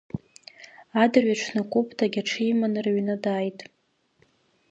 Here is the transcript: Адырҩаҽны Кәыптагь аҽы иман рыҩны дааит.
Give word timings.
Адырҩаҽны 1.01 1.61
Кәыптагь 1.71 2.17
аҽы 2.21 2.41
иман 2.49 2.73
рыҩны 2.83 3.15
дааит. 3.23 3.59